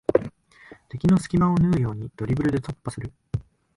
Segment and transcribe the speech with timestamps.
[0.89, 3.13] 敵の隙間を縫うようにドリブルで突破する